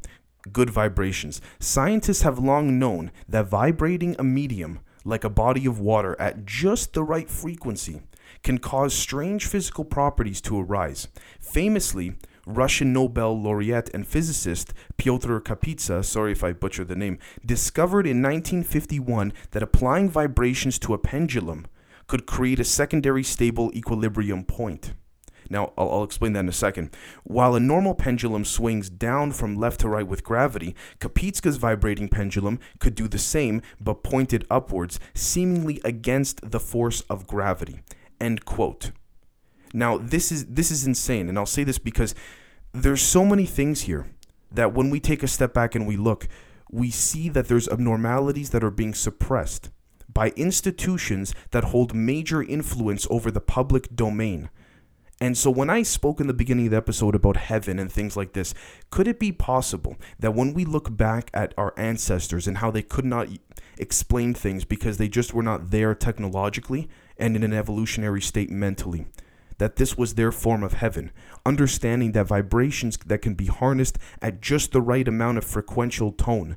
good 0.52 0.70
vibrations, 0.70 1.40
scientists 1.60 2.22
have 2.22 2.38
long 2.38 2.78
known 2.78 3.10
that 3.28 3.46
vibrating 3.46 4.16
a 4.18 4.24
medium 4.24 4.80
like 5.04 5.24
a 5.24 5.30
body 5.30 5.66
of 5.66 5.78
water 5.78 6.16
at 6.20 6.44
just 6.44 6.94
the 6.94 7.02
right 7.02 7.28
frequency 7.28 8.02
can 8.42 8.58
cause 8.58 8.94
strange 8.94 9.46
physical 9.46 9.84
properties 9.84 10.40
to 10.40 10.58
arise. 10.58 11.08
Famously, 11.40 12.14
Russian 12.46 12.92
Nobel 12.92 13.40
laureate 13.40 13.90
and 13.94 14.06
physicist 14.06 14.74
Pyotr 14.96 15.40
Kapitsa, 15.40 16.04
sorry 16.04 16.32
if 16.32 16.42
I 16.42 16.52
butchered 16.52 16.88
the 16.88 16.96
name, 16.96 17.18
discovered 17.44 18.06
in 18.06 18.22
1951 18.22 19.32
that 19.52 19.62
applying 19.62 20.08
vibrations 20.08 20.78
to 20.80 20.94
a 20.94 20.98
pendulum 20.98 21.66
could 22.08 22.26
create 22.26 22.58
a 22.58 22.64
secondary 22.64 23.22
stable 23.22 23.70
equilibrium 23.74 24.44
point. 24.44 24.94
Now, 25.48 25.72
I'll, 25.76 25.90
I'll, 25.90 26.04
explain 26.04 26.32
that 26.32 26.40
in 26.40 26.48
a 26.48 26.52
second. 26.52 26.90
While 27.24 27.54
a 27.54 27.60
normal 27.60 27.94
pendulum 27.94 28.44
swings 28.44 28.88
down 28.88 29.32
from 29.32 29.56
left 29.56 29.80
to 29.80 29.88
right 29.88 30.06
with 30.06 30.24
gravity, 30.24 30.74
Kapitsa's 30.98 31.58
vibrating 31.58 32.08
pendulum 32.08 32.58
could 32.78 32.94
do 32.94 33.06
the 33.06 33.18
same 33.18 33.60
but 33.80 34.02
pointed 34.02 34.46
upwards, 34.50 34.98
seemingly 35.14 35.80
against 35.84 36.50
the 36.50 36.60
force 36.60 37.02
of 37.02 37.26
gravity. 37.26 37.80
End 38.20 38.44
quote. 38.44 38.92
Now, 39.72 39.98
this 39.98 40.30
is 40.30 40.46
this 40.46 40.70
is 40.70 40.86
insane, 40.86 41.28
and 41.28 41.38
I'll 41.38 41.46
say 41.46 41.64
this 41.64 41.78
because 41.78 42.14
there's 42.72 43.02
so 43.02 43.24
many 43.24 43.46
things 43.46 43.82
here 43.82 44.06
that 44.50 44.74
when 44.74 44.90
we 44.90 45.00
take 45.00 45.22
a 45.22 45.28
step 45.28 45.54
back 45.54 45.74
and 45.74 45.86
we 45.86 45.96
look, 45.96 46.28
we 46.70 46.90
see 46.90 47.28
that 47.30 47.48
there's 47.48 47.68
abnormalities 47.68 48.50
that 48.50 48.64
are 48.64 48.70
being 48.70 48.94
suppressed 48.94 49.70
by 50.12 50.30
institutions 50.30 51.34
that 51.50 51.64
hold 51.64 51.94
major 51.94 52.42
influence 52.42 53.06
over 53.10 53.30
the 53.30 53.40
public 53.40 53.94
domain. 53.94 54.50
And 55.20 55.38
so, 55.38 55.50
when 55.50 55.70
I 55.70 55.82
spoke 55.82 56.20
in 56.20 56.26
the 56.26 56.34
beginning 56.34 56.66
of 56.66 56.72
the 56.72 56.76
episode 56.76 57.14
about 57.14 57.36
heaven 57.36 57.78
and 57.78 57.90
things 57.90 58.16
like 58.16 58.32
this, 58.32 58.54
could 58.90 59.06
it 59.06 59.20
be 59.20 59.30
possible 59.30 59.96
that 60.18 60.34
when 60.34 60.52
we 60.52 60.64
look 60.64 60.96
back 60.96 61.30
at 61.32 61.54
our 61.56 61.72
ancestors 61.76 62.48
and 62.48 62.58
how 62.58 62.70
they 62.70 62.82
could 62.82 63.04
not 63.04 63.28
explain 63.78 64.34
things 64.34 64.64
because 64.64 64.98
they 64.98 65.08
just 65.08 65.32
were 65.32 65.42
not 65.42 65.70
there 65.70 65.94
technologically 65.94 66.88
and 67.16 67.36
in 67.36 67.44
an 67.44 67.52
evolutionary 67.52 68.20
state 68.20 68.50
mentally, 68.50 69.06
that 69.58 69.76
this 69.76 69.96
was 69.96 70.14
their 70.14 70.32
form 70.32 70.62
of 70.62 70.74
heaven, 70.74 71.10
understanding 71.44 72.12
that 72.12 72.26
vibrations 72.26 72.96
that 73.06 73.22
can 73.22 73.34
be 73.34 73.46
harnessed 73.46 73.98
at 74.20 74.40
just 74.40 74.72
the 74.72 74.80
right 74.80 75.06
amount 75.06 75.38
of 75.38 75.44
frequential 75.44 76.12
tone 76.12 76.56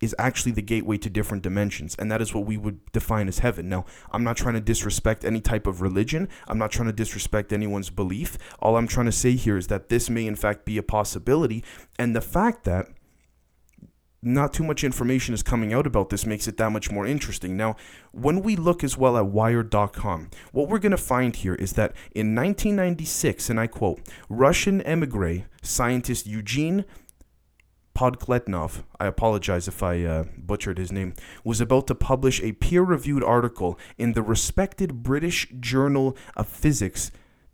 is 0.00 0.14
actually 0.18 0.52
the 0.52 0.62
gateway 0.62 0.96
to 0.96 1.10
different 1.10 1.42
dimensions 1.42 1.94
and 1.98 2.10
that 2.10 2.22
is 2.22 2.34
what 2.34 2.46
we 2.46 2.56
would 2.56 2.80
define 2.92 3.28
as 3.28 3.40
heaven. 3.40 3.68
Now 3.68 3.84
i'm 4.10 4.24
not 4.24 4.36
trying 4.36 4.54
to 4.54 4.60
disrespect 4.60 5.24
any 5.24 5.40
type 5.40 5.66
of 5.66 5.82
religion. 5.82 6.28
I'm 6.48 6.58
not 6.58 6.70
trying 6.70 6.88
to 6.88 6.92
disrespect 6.92 7.52
anyone's 7.52 7.90
belief. 7.90 8.38
All 8.60 8.76
i'm 8.76 8.88
trying 8.88 9.06
to 9.06 9.12
say 9.12 9.32
here 9.32 9.56
is 9.56 9.66
that 9.68 9.88
this 9.88 10.08
may 10.08 10.26
in 10.26 10.36
fact 10.36 10.64
be 10.64 10.78
a 10.78 10.82
possibility 10.82 11.62
and 11.98 12.16
the 12.16 12.20
fact 12.20 12.64
that 12.64 12.88
not 14.22 14.52
too 14.52 14.64
much 14.64 14.84
information 14.84 15.34
is 15.34 15.42
coming 15.42 15.72
out 15.72 15.86
about 15.86 16.10
this 16.10 16.26
makes 16.26 16.46
it 16.46 16.56
that 16.58 16.70
much 16.70 16.90
more 16.90 17.06
interesting. 17.06 17.56
Now, 17.56 17.76
when 18.12 18.42
we 18.42 18.54
look 18.54 18.84
as 18.84 18.96
well 18.96 19.16
at 19.16 19.26
Wired.com, 19.26 20.30
what 20.52 20.68
we're 20.68 20.78
going 20.78 20.90
to 20.90 20.98
find 20.98 21.34
here 21.34 21.54
is 21.54 21.72
that 21.74 21.92
in 22.14 22.34
1996, 22.34 23.48
and 23.48 23.58
I 23.58 23.66
quote, 23.66 24.00
Russian 24.28 24.82
emigre 24.82 25.46
scientist 25.62 26.26
Eugene 26.26 26.84
Podkletnov, 27.94 28.84
I 28.98 29.06
apologize 29.06 29.66
if 29.66 29.82
I 29.82 30.02
uh, 30.04 30.24
butchered 30.36 30.78
his 30.78 30.92
name, 30.92 31.14
was 31.42 31.60
about 31.60 31.86
to 31.88 31.94
publish 31.94 32.42
a 32.42 32.52
peer 32.52 32.82
reviewed 32.82 33.24
article 33.24 33.78
in 33.98 34.12
the 34.12 34.22
respected 34.22 35.02
British 35.02 35.48
Journal 35.58 36.16
of 36.36 36.46
Physics, 36.46 37.10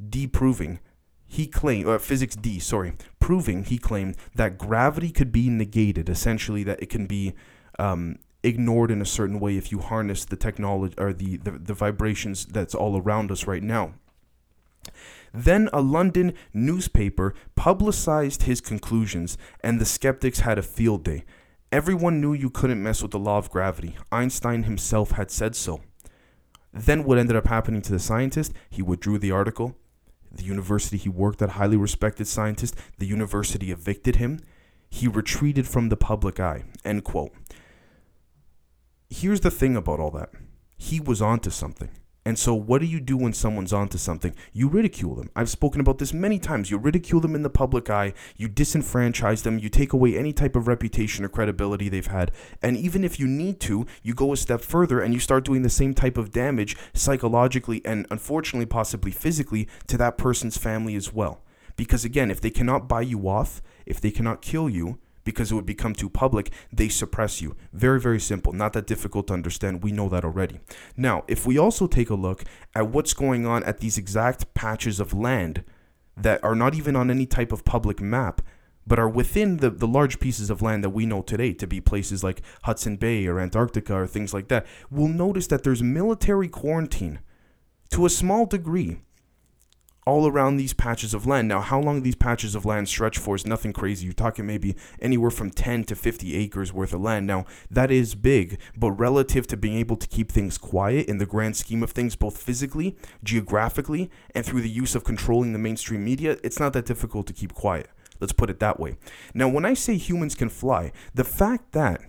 deproving 0.08 0.80
he 1.26 1.46
claimed, 1.46 1.88
uh, 1.88 1.98
physics 1.98 2.36
D, 2.36 2.58
sorry, 2.58 2.92
proving 3.26 3.64
he 3.64 3.76
claimed 3.76 4.16
that 4.36 4.56
gravity 4.56 5.10
could 5.10 5.32
be 5.32 5.50
negated, 5.50 6.08
essentially 6.08 6.62
that 6.62 6.80
it 6.80 6.88
can 6.88 7.08
be 7.08 7.34
um, 7.76 8.16
ignored 8.44 8.88
in 8.88 9.02
a 9.02 9.04
certain 9.04 9.40
way 9.40 9.56
if 9.56 9.72
you 9.72 9.80
harness 9.80 10.24
the 10.24 10.36
technology 10.36 10.94
or 10.96 11.12
the, 11.12 11.36
the, 11.38 11.50
the 11.50 11.74
vibrations 11.74 12.46
that's 12.46 12.72
all 12.72 12.96
around 12.96 13.32
us 13.32 13.44
right 13.48 13.64
now. 13.64 13.94
Then 15.34 15.68
a 15.72 15.80
London 15.80 16.34
newspaper 16.54 17.34
publicized 17.56 18.44
his 18.44 18.60
conclusions, 18.60 19.36
and 19.60 19.80
the 19.80 19.84
skeptics 19.84 20.40
had 20.40 20.56
a 20.56 20.62
field 20.62 21.02
day. 21.02 21.24
Everyone 21.72 22.20
knew 22.20 22.32
you 22.32 22.48
couldn't 22.48 22.80
mess 22.80 23.02
with 23.02 23.10
the 23.10 23.18
law 23.18 23.38
of 23.38 23.50
gravity. 23.50 23.96
Einstein 24.12 24.62
himself 24.62 25.10
had 25.10 25.32
said 25.32 25.56
so. 25.56 25.80
Then, 26.72 27.02
what 27.02 27.18
ended 27.18 27.34
up 27.34 27.48
happening 27.48 27.82
to 27.82 27.92
the 27.92 27.98
scientist? 27.98 28.52
He 28.70 28.82
withdrew 28.82 29.18
the 29.18 29.32
article, 29.32 29.76
the 30.36 30.44
university 30.44 30.96
he 30.96 31.08
worked 31.08 31.42
at, 31.42 31.50
highly 31.50 31.76
respected 31.76 32.26
scientist, 32.26 32.76
the 32.98 33.06
university 33.06 33.70
evicted 33.70 34.16
him. 34.16 34.40
He 34.88 35.08
retreated 35.08 35.66
from 35.66 35.88
the 35.88 35.96
public 35.96 36.38
eye. 36.40 36.64
End 36.84 37.04
quote. 37.04 37.32
Here's 39.08 39.40
the 39.40 39.50
thing 39.50 39.76
about 39.76 40.00
all 40.00 40.10
that. 40.12 40.30
He 40.76 41.00
was 41.00 41.22
onto 41.22 41.50
something. 41.50 41.90
And 42.26 42.36
so, 42.36 42.56
what 42.56 42.80
do 42.80 42.88
you 42.88 42.98
do 42.98 43.16
when 43.16 43.32
someone's 43.32 43.72
onto 43.72 43.98
something? 43.98 44.34
You 44.52 44.66
ridicule 44.66 45.14
them. 45.14 45.30
I've 45.36 45.48
spoken 45.48 45.80
about 45.80 45.98
this 45.98 46.12
many 46.12 46.40
times. 46.40 46.72
You 46.72 46.76
ridicule 46.76 47.20
them 47.20 47.36
in 47.36 47.44
the 47.44 47.48
public 47.48 47.88
eye, 47.88 48.14
you 48.36 48.48
disenfranchise 48.48 49.44
them, 49.44 49.60
you 49.60 49.68
take 49.68 49.92
away 49.92 50.18
any 50.18 50.32
type 50.32 50.56
of 50.56 50.66
reputation 50.66 51.24
or 51.24 51.28
credibility 51.28 51.88
they've 51.88 52.04
had. 52.04 52.32
And 52.60 52.76
even 52.76 53.04
if 53.04 53.20
you 53.20 53.28
need 53.28 53.60
to, 53.60 53.86
you 54.02 54.12
go 54.12 54.32
a 54.32 54.36
step 54.36 54.60
further 54.60 54.98
and 54.98 55.14
you 55.14 55.20
start 55.20 55.44
doing 55.44 55.62
the 55.62 55.70
same 55.70 55.94
type 55.94 56.18
of 56.18 56.32
damage 56.32 56.76
psychologically 56.94 57.80
and 57.84 58.08
unfortunately, 58.10 58.66
possibly 58.66 59.12
physically, 59.12 59.68
to 59.86 59.96
that 59.96 60.18
person's 60.18 60.56
family 60.56 60.96
as 60.96 61.14
well. 61.14 61.44
Because 61.76 62.04
again, 62.04 62.32
if 62.32 62.40
they 62.40 62.50
cannot 62.50 62.88
buy 62.88 63.02
you 63.02 63.28
off, 63.28 63.62
if 63.86 64.00
they 64.00 64.10
cannot 64.10 64.42
kill 64.42 64.68
you, 64.68 64.98
because 65.26 65.52
it 65.52 65.54
would 65.56 65.66
become 65.66 65.92
too 65.92 66.08
public, 66.08 66.50
they 66.72 66.88
suppress 66.88 67.42
you. 67.42 67.54
Very, 67.74 68.00
very 68.00 68.20
simple. 68.20 68.54
Not 68.54 68.72
that 68.72 68.86
difficult 68.86 69.26
to 69.26 69.34
understand. 69.34 69.82
We 69.82 69.92
know 69.92 70.08
that 70.08 70.24
already. 70.24 70.60
Now, 70.96 71.24
if 71.28 71.44
we 71.44 71.58
also 71.58 71.86
take 71.86 72.08
a 72.08 72.14
look 72.14 72.44
at 72.74 72.88
what's 72.88 73.12
going 73.12 73.44
on 73.44 73.62
at 73.64 73.80
these 73.80 73.98
exact 73.98 74.54
patches 74.54 75.00
of 75.00 75.12
land 75.12 75.64
that 76.16 76.42
are 76.42 76.54
not 76.54 76.74
even 76.74 76.96
on 76.96 77.10
any 77.10 77.26
type 77.26 77.52
of 77.52 77.66
public 77.66 78.00
map, 78.00 78.40
but 78.86 79.00
are 79.00 79.08
within 79.08 79.56
the, 79.56 79.68
the 79.68 79.86
large 79.86 80.20
pieces 80.20 80.48
of 80.48 80.62
land 80.62 80.84
that 80.84 80.90
we 80.90 81.04
know 81.04 81.20
today 81.20 81.52
to 81.52 81.66
be 81.66 81.80
places 81.80 82.22
like 82.22 82.40
Hudson 82.62 82.96
Bay 82.96 83.26
or 83.26 83.40
Antarctica 83.40 83.94
or 83.94 84.06
things 84.06 84.32
like 84.32 84.46
that, 84.48 84.64
we'll 84.90 85.08
notice 85.08 85.48
that 85.48 85.64
there's 85.64 85.82
military 85.82 86.48
quarantine 86.48 87.18
to 87.90 88.06
a 88.06 88.10
small 88.10 88.46
degree 88.46 89.00
all 90.06 90.28
around 90.28 90.56
these 90.56 90.72
patches 90.72 91.12
of 91.12 91.26
land. 91.26 91.48
Now, 91.48 91.60
how 91.60 91.80
long 91.80 92.02
these 92.02 92.14
patches 92.14 92.54
of 92.54 92.64
land 92.64 92.88
stretch 92.88 93.18
for 93.18 93.34
is 93.34 93.44
nothing 93.44 93.72
crazy. 93.72 94.04
You're 94.04 94.14
talking 94.14 94.46
maybe 94.46 94.76
anywhere 95.00 95.32
from 95.32 95.50
10 95.50 95.84
to 95.84 95.96
50 95.96 96.36
acres 96.36 96.72
worth 96.72 96.94
of 96.94 97.00
land. 97.00 97.26
Now, 97.26 97.44
that 97.70 97.90
is 97.90 98.14
big, 98.14 98.60
but 98.76 98.92
relative 98.92 99.48
to 99.48 99.56
being 99.56 99.76
able 99.76 99.96
to 99.96 100.06
keep 100.06 100.30
things 100.30 100.58
quiet 100.58 101.06
in 101.06 101.18
the 101.18 101.26
grand 101.26 101.56
scheme 101.56 101.82
of 101.82 101.90
things, 101.90 102.14
both 102.14 102.40
physically, 102.40 102.96
geographically, 103.24 104.08
and 104.34 104.46
through 104.46 104.60
the 104.60 104.70
use 104.70 104.94
of 104.94 105.02
controlling 105.02 105.52
the 105.52 105.58
mainstream 105.58 106.04
media, 106.04 106.38
it's 106.44 106.60
not 106.60 106.72
that 106.72 106.86
difficult 106.86 107.26
to 107.26 107.32
keep 107.32 107.52
quiet. 107.52 107.90
Let's 108.20 108.32
put 108.32 108.48
it 108.48 108.60
that 108.60 108.78
way. 108.78 108.96
Now, 109.34 109.48
when 109.48 109.64
I 109.64 109.74
say 109.74 109.96
humans 109.96 110.36
can 110.36 110.48
fly, 110.48 110.92
the 111.14 111.24
fact 111.24 111.72
that 111.72 112.00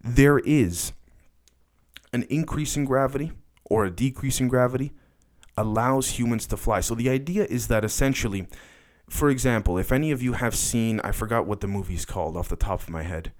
there 0.00 0.38
is 0.38 0.92
an 2.12 2.22
increase 2.30 2.76
in 2.76 2.84
gravity 2.84 3.32
or 3.64 3.84
a 3.84 3.90
decrease 3.90 4.40
in 4.40 4.48
gravity 4.48 4.92
allows 5.60 6.18
humans 6.18 6.46
to 6.46 6.56
fly. 6.56 6.80
So 6.80 6.94
the 6.94 7.10
idea 7.10 7.44
is 7.44 7.68
that 7.68 7.84
essentially, 7.84 8.46
for 9.08 9.30
example, 9.30 9.78
if 9.78 9.92
any 9.92 10.10
of 10.10 10.22
you 10.22 10.32
have 10.34 10.54
seen, 10.54 11.00
I 11.00 11.12
forgot 11.12 11.46
what 11.46 11.60
the 11.60 11.66
movie's 11.66 12.04
called 12.04 12.36
off 12.36 12.48
the 12.48 12.56
top 12.56 12.80
of 12.80 12.90
my 12.90 13.02
head. 13.02 13.32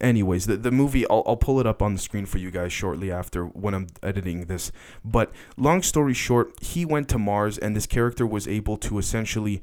Anyways, 0.00 0.46
the, 0.46 0.56
the 0.56 0.72
movie, 0.72 1.06
I'll, 1.08 1.22
I'll 1.24 1.36
pull 1.36 1.60
it 1.60 1.66
up 1.66 1.80
on 1.80 1.92
the 1.94 2.00
screen 2.00 2.26
for 2.26 2.38
you 2.38 2.50
guys 2.50 2.72
shortly 2.72 3.12
after 3.12 3.44
when 3.46 3.74
I'm 3.74 3.86
editing 4.02 4.46
this. 4.46 4.72
But 5.04 5.32
long 5.56 5.82
story 5.82 6.14
short, 6.14 6.52
he 6.60 6.84
went 6.84 7.08
to 7.10 7.18
Mars, 7.18 7.58
and 7.58 7.76
this 7.76 7.86
character 7.86 8.26
was 8.26 8.48
able 8.48 8.76
to 8.78 8.98
essentially 8.98 9.62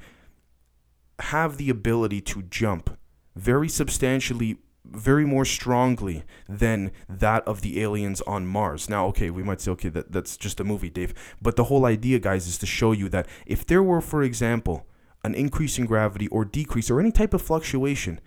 have 1.20 1.58
the 1.58 1.70
ability 1.70 2.22
to 2.22 2.44
jump 2.44 2.98
very 3.36 3.68
substantially 3.68 4.58
very 4.86 5.26
more 5.26 5.46
strongly 5.46 6.24
than 6.50 6.92
that 7.08 7.48
of 7.48 7.62
the 7.62 7.82
aliens 7.82 8.22
on 8.22 8.46
Mars. 8.46 8.90
Now, 8.90 9.08
okay, 9.08 9.30
we 9.30 9.44
might 9.44 9.62
say, 9.62 9.72
okay, 9.72 9.90
that, 9.90 10.12
that's 10.12 10.38
just 10.38 10.60
a 10.60 10.64
movie, 10.64 10.90
Dave. 10.90 11.14
But 11.42 11.56
the 11.56 11.66
whole 11.66 11.86
idea, 11.86 12.20
guys, 12.20 12.48
is 12.48 12.58
to 12.60 12.66
show 12.66 12.92
you 12.92 13.10
that 13.10 13.28
if 13.46 13.66
there 13.66 13.84
were, 13.84 14.02
for 14.02 14.24
example, 14.24 14.86
an 15.24 15.36
increase 15.36 15.78
in 15.78 15.86
gravity 15.86 16.28
or 16.28 16.46
decrease 16.46 16.90
or 16.90 17.00
any 17.00 17.12
type 17.12 17.34
of 17.34 17.42
fluctuation, 17.42 18.20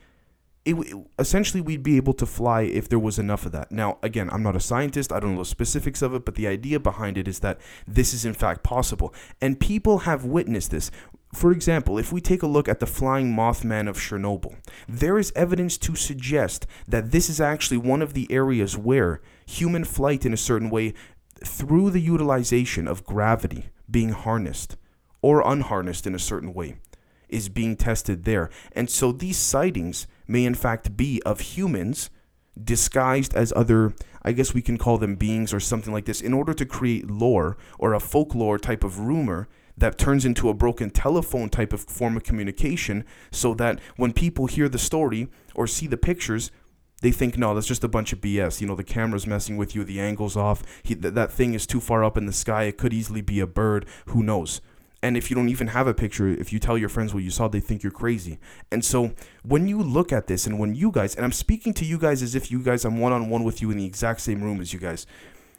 it, 0.65 0.75
it, 0.75 0.97
essentially 1.19 1.61
we'd 1.61 1.83
be 1.83 1.97
able 1.97 2.15
to 2.15 2.27
fly 2.27 2.63
if 2.63 2.89
there 2.89 2.99
was 2.99 3.19
enough 3.19 3.45
of 3.45 3.53
that. 3.53 3.71
Now, 3.71 3.99
again, 4.03 4.31
I'm 4.31 4.43
not 4.43 4.57
a 4.57 4.61
scientist, 4.61 5.13
I 5.13 5.21
don't 5.21 5.35
know 5.35 5.41
the 5.41 5.45
specifics 5.45 6.03
of 6.03 6.15
it, 6.15 6.25
but 6.25 6.37
the 6.37 6.47
idea 6.47 6.81
behind 6.81 7.19
it 7.19 7.29
is 7.29 7.41
that 7.41 7.61
this 7.87 8.15
is 8.15 8.25
in 8.25 8.35
fact 8.35 8.63
possible. 8.63 9.13
And 9.41 9.61
people 9.61 9.99
have 10.01 10.25
witnessed 10.25 10.71
this. 10.71 10.91
For 11.35 11.51
example, 11.51 11.99
if 11.99 12.13
we 12.13 12.21
take 12.21 12.43
a 12.43 12.47
look 12.47 12.69
at 12.69 12.81
the 12.81 12.87
flying 12.87 13.35
Mothman 13.35 13.89
of 13.89 13.99
Chernobyl, 13.99 14.57
there 14.89 15.19
is 15.19 15.33
evidence 15.35 15.77
to 15.79 15.97
suggest 15.97 16.67
that 16.87 17.11
this 17.11 17.29
is 17.29 17.41
actually 17.41 17.79
one 17.79 18.03
of 18.03 18.15
the 18.15 18.31
areas 18.31 18.79
where 18.79 19.21
human 19.45 19.85
flight 19.85 20.25
in 20.25 20.33
a 20.33 20.39
certain 20.39 20.71
way, 20.71 20.95
through 21.45 21.91
the 21.91 22.01
utilization 22.01 22.87
of 22.87 23.05
gravity 23.05 23.67
being 23.91 24.11
harnessed 24.11 24.77
or 25.23 25.43
unharnessed 25.45 26.07
in 26.07 26.15
a 26.15 26.19
certain 26.19 26.55
way, 26.55 26.77
is 27.29 27.49
being 27.49 27.77
tested 27.77 28.25
there. 28.25 28.49
And 28.73 28.89
so 28.89 29.11
these 29.11 29.37
sightings 29.37 30.07
may 30.29 30.45
in 30.45 30.55
fact 30.55 30.97
be 30.97 31.21
of 31.27 31.41
humans 31.41 32.11
disguised 32.63 33.35
as 33.35 33.53
other, 33.57 33.95
I 34.23 34.33
guess 34.33 34.55
we 34.55 34.63
can 34.63 34.79
call 34.79 34.99
them 34.99 35.17
beings 35.17 35.53
or 35.53 35.59
something 35.59 35.93
like 35.93 36.05
this, 36.05 36.21
in 36.21 36.33
order 36.33 36.55
to 36.55 36.65
create 36.65 37.11
lore 37.11 37.57
or 37.79 37.93
a 37.93 38.01
folklore 38.01 38.59
type 38.59 38.85
of 38.85 39.01
rumor 39.01 39.49
that 39.77 39.99
turns 39.99 40.25
into 40.25 40.49
a 40.49 40.55
broken 40.55 40.91
telephone 40.91 41.49
type 41.49 41.73
of 41.73 41.81
form 41.81 42.17
of 42.17 42.25
communication 42.25 43.05
so 43.31 43.55
that 43.55 43.81
when 43.97 44.13
people 44.13 44.47
hear 44.47 44.69
the 44.69 44.79
story 44.79 45.29
or 45.55 45.67
see 45.67 45.87
the 45.87 45.97
pictures, 45.97 46.51
they 47.03 47.11
think, 47.11 47.37
no, 47.37 47.55
that's 47.55 47.67
just 47.67 47.85
a 47.85 47.89
bunch 47.89 48.13
of 48.13 48.21
BS. 48.21 48.61
You 48.61 48.67
know, 48.67 48.77
the 48.77 48.85
camera's 48.85 49.27
messing 49.27 49.57
with 49.57 49.75
you, 49.75 49.85
the 49.85 50.01
angle's 50.01 50.37
off, 50.37 50.63
he, 50.83 50.95
th- 50.95 51.15
that 51.15 51.33
thing 51.33 51.55
is 51.55 51.67
too 51.67 51.81
far 51.81 52.05
up 52.05 52.17
in 52.17 52.27
the 52.27 52.33
sky, 52.33 52.65
it 52.65 52.79
could 52.79 52.93
easily 52.93 53.21
be 53.21 53.41
a 53.41 53.47
bird, 53.47 53.87
who 54.07 54.23
knows? 54.23 54.61
And 55.03 55.19
if 55.19 55.29
you 55.29 55.37
don't 55.37 55.51
even 55.51 55.67
have 55.67 55.87
a 55.87 55.93
picture, 55.93 56.29
if 56.29 56.51
you 56.51 56.59
tell 56.59 56.79
your 56.79 56.89
friends 56.89 57.13
what 57.13 57.23
you 57.23 57.29
saw, 57.29 57.47
they 57.47 57.61
think 57.61 57.83
you're 57.83 57.93
crazy. 57.93 58.39
And 58.73 58.83
so 58.83 59.13
when 59.43 59.69
you 59.69 59.83
look 59.83 60.15
at 60.15 60.29
this, 60.29 60.47
and 60.47 60.59
when 60.59 60.75
you 60.75 60.91
guys, 60.91 61.15
and 61.15 61.27
I'm 61.27 61.33
speaking 61.33 61.75
to 61.75 61.85
you 61.85 61.99
guys 61.99 62.23
as 62.23 62.35
if 62.35 62.51
you 62.51 62.63
guys, 62.63 62.87
I'm 62.87 62.99
one 62.99 63.13
on 63.13 63.29
one 63.29 63.45
with 63.45 63.61
you 63.61 63.71
in 63.71 63.77
the 63.77 63.85
exact 63.85 64.23
same 64.23 64.43
room 64.43 64.63
as 64.63 64.73
you 64.73 64.79
guys. 64.79 65.07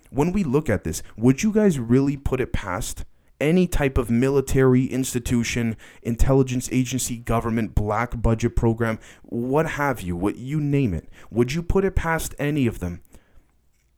When 0.10 0.31
we 0.31 0.43
look 0.43 0.67
at 0.67 0.84
this, 0.84 1.03
would 1.15 1.43
you 1.43 1.51
guys 1.51 1.77
really 1.77 2.17
put 2.17 2.41
it 2.41 2.53
past 2.53 3.05
any 3.39 3.68
type 3.68 3.98
of 3.98 4.10
military 4.10 4.86
institution, 4.86 5.75
intelligence 6.01 6.70
agency, 6.72 7.18
government, 7.18 7.75
black 7.75 8.22
budget 8.22 8.56
program, 8.56 9.00
what 9.24 9.72
have 9.72 10.01
you, 10.01 10.15
what 10.15 10.38
you 10.38 10.60
name 10.60 10.94
it, 10.94 11.10
would 11.30 11.54
you 11.54 11.62
put 11.62 11.86
it 11.86 11.96
past 11.96 12.34
any 12.39 12.68
of 12.68 12.80
them 12.80 13.01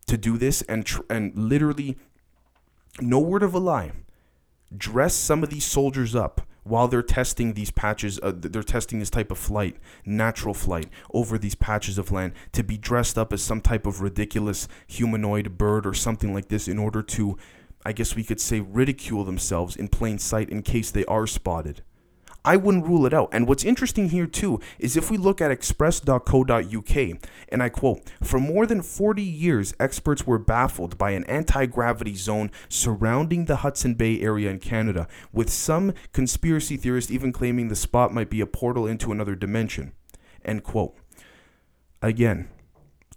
to 0.07 0.17
do 0.17 0.37
this 0.37 0.61
and 0.63 0.85
tr- 0.85 1.01
and 1.09 1.37
literally 1.37 1.97
no 2.99 3.19
word 3.19 3.43
of 3.43 3.53
a 3.53 3.59
lie, 3.59 3.91
dress 4.75 5.13
some 5.13 5.43
of 5.43 5.49
these 5.49 5.65
soldiers 5.65 6.15
up 6.15 6.41
while 6.63 6.87
they're 6.87 7.01
testing 7.01 7.53
these 7.53 7.71
patches 7.71 8.19
uh, 8.21 8.31
they're 8.35 8.63
testing 8.63 8.99
this 8.99 9.09
type 9.09 9.31
of 9.31 9.37
flight 9.37 9.77
natural 10.05 10.53
flight 10.53 10.87
over 11.13 11.37
these 11.37 11.55
patches 11.55 11.97
of 11.97 12.11
land 12.11 12.33
to 12.51 12.63
be 12.63 12.77
dressed 12.77 13.17
up 13.17 13.31
as 13.31 13.41
some 13.41 13.61
type 13.61 13.85
of 13.85 14.01
ridiculous 14.01 14.67
humanoid 14.85 15.57
bird 15.57 15.87
or 15.87 15.93
something 15.93 16.33
like 16.33 16.49
this 16.49 16.67
in 16.67 16.77
order 16.77 17.01
to 17.01 17.37
I 17.87 17.93
guess 17.93 18.17
we 18.17 18.25
could 18.25 18.41
say, 18.41 18.59
ridicule 18.59 19.23
themselves 19.23 19.77
in 19.77 19.87
plain 19.87 20.19
sight 20.19 20.49
in 20.49 20.61
case 20.61 20.91
they 20.91 21.05
are 21.05 21.25
spotted. 21.25 21.83
I 22.43 22.57
wouldn't 22.57 22.85
rule 22.85 23.05
it 23.05 23.13
out. 23.13 23.29
And 23.31 23.47
what's 23.47 23.63
interesting 23.63 24.09
here 24.09 24.27
too 24.27 24.59
is 24.77 24.97
if 24.97 25.09
we 25.09 25.15
look 25.15 25.39
at 25.39 25.51
express.co.uk, 25.51 26.97
and 27.47 27.63
I 27.63 27.69
quote, 27.69 28.01
for 28.21 28.41
more 28.41 28.65
than 28.65 28.81
40 28.81 29.23
years, 29.23 29.73
experts 29.79 30.27
were 30.27 30.37
baffled 30.37 30.97
by 30.97 31.11
an 31.11 31.23
anti 31.27 31.65
gravity 31.65 32.15
zone 32.15 32.51
surrounding 32.67 33.45
the 33.45 33.57
Hudson 33.57 33.93
Bay 33.93 34.19
area 34.19 34.49
in 34.49 34.59
Canada, 34.59 35.07
with 35.31 35.49
some 35.49 35.93
conspiracy 36.11 36.75
theorists 36.75 37.09
even 37.09 37.31
claiming 37.31 37.69
the 37.69 37.75
spot 37.75 38.13
might 38.13 38.29
be 38.29 38.41
a 38.41 38.45
portal 38.45 38.85
into 38.85 39.13
another 39.13 39.33
dimension. 39.33 39.93
End 40.43 40.61
quote. 40.65 40.93
Again, 42.01 42.49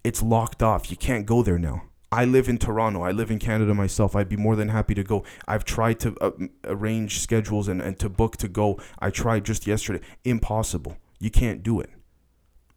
it's 0.05 0.23
locked 0.23 0.63
off. 0.63 0.93
You 0.93 0.97
can't 0.97 1.27
go 1.27 1.43
there 1.43 1.59
now. 1.59 1.90
I 2.13 2.25
live 2.25 2.49
in 2.49 2.59
Toronto. 2.59 3.03
I 3.03 3.13
live 3.13 3.31
in 3.31 3.39
Canada 3.39 3.73
myself. 3.73 4.17
I'd 4.17 4.29
be 4.29 4.37
more 4.37 4.57
than 4.57 4.71
happy 4.71 4.95
to 4.95 5.05
go. 5.05 5.25
I've 5.47 5.65
tried 5.65 6.01
to 6.01 6.17
uh, 6.21 6.33
arrange 6.65 7.21
schedules 7.21 7.69
and, 7.69 7.81
and 7.81 7.99
to 8.01 8.09
book 8.09 8.37
to 8.39 8.49
go. 8.49 8.81
I 8.99 9.11
tried 9.11 9.45
just 9.45 9.67
yesterday. 9.67 10.05
Impossible. 10.25 10.97
You 11.21 11.31
can't 11.31 11.63
do 11.63 11.79
it. 11.79 11.91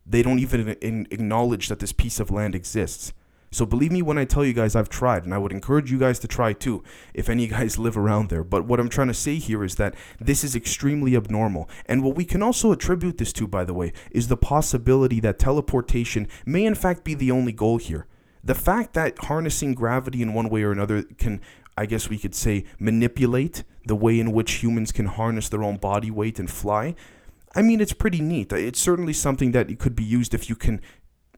They 0.06 0.22
don't 0.22 0.40
even 0.40 0.70
acknowledge 1.10 1.68
that 1.70 1.80
this 1.80 1.94
piece 1.94 2.20
of 2.20 2.30
land 2.30 2.54
exists. 2.54 3.14
So 3.50 3.66
believe 3.66 3.92
me 3.92 4.02
when 4.02 4.18
I 4.18 4.26
tell 4.26 4.44
you 4.44 4.54
guys 4.54 4.76
I've 4.76 4.90
tried, 4.90 5.24
and 5.24 5.34
I 5.34 5.38
would 5.38 5.52
encourage 5.52 5.92
you 5.92 6.00
guys 6.00 6.20
to 6.20 6.28
try 6.28 6.54
too, 6.54 6.84
if 7.14 7.30
any 7.30 7.46
of 7.46 7.52
you 7.52 7.58
guys 7.58 7.80
live 7.80 7.98
around 7.98 8.30
there. 8.30 8.44
But 8.44 8.66
what 8.66 8.80
I'm 8.80 8.90
trying 8.90 9.08
to 9.08 9.14
say 9.16 9.38
here 9.38 9.64
is 9.64 9.76
that 9.76 9.96
this 10.20 10.44
is 10.44 10.56
extremely 10.56 11.16
abnormal. 11.16 11.70
And 11.88 12.04
what 12.04 12.16
we 12.16 12.26
can 12.26 12.44
also 12.44 12.72
attribute 12.72 13.18
this 13.18 13.34
to, 13.34 13.48
by 13.48 13.64
the 13.64 13.74
way, 13.74 13.94
is 14.12 14.28
the 14.28 14.38
possibility 14.38 15.20
that 15.22 15.40
teleportation 15.40 16.28
may 16.46 16.66
in 16.66 16.76
fact 16.76 17.04
be 17.04 17.16
the 17.16 17.32
only 17.32 17.52
goal 17.52 17.78
here 17.78 18.06
the 18.44 18.56
fact 18.56 18.94
that 18.94 19.18
harnessing 19.20 19.74
gravity 19.74 20.22
in 20.22 20.34
one 20.34 20.50
way 20.50 20.64
or 20.64 20.72
another 20.72 21.04
can 21.04 21.42
I 21.78 21.86
guess 21.86 22.10
we 22.10 22.18
could 22.18 22.36
say 22.36 22.66
manipulate 22.80 23.64
the 23.86 23.96
way 23.96 24.20
in 24.20 24.32
which 24.32 24.64
humans 24.64 24.92
can 24.92 25.08
harness 25.08 25.50
their 25.50 25.64
own 25.64 25.78
body 25.78 26.12
weight 26.12 26.40
and 26.40 26.50
fly. 26.50 26.96
I 27.56 27.62
mean, 27.62 27.82
it's 27.82 27.94
pretty 27.94 28.22
neat. 28.22 28.52
It's 28.52 28.80
certainly 28.80 29.14
something 29.14 29.52
that 29.52 29.80
could 29.80 29.96
be 29.96 30.04
used 30.04 30.34
if 30.34 30.50
you 30.50 30.56
can 30.56 30.82